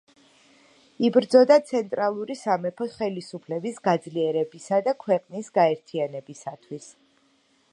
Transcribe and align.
იბრძოდა 1.07 1.57
ცენტრალური 1.71 2.37
სამეფო 2.39 2.87
ხელისუფლების 2.93 3.77
გაძლიერებისა 3.89 4.81
და 4.89 4.95
ქვეყნის 5.05 5.53
გაერთიანებისათვის. 5.59 6.89